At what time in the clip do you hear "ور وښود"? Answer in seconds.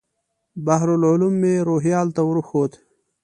2.27-2.71